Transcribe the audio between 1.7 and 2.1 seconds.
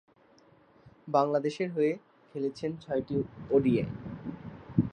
হয়ে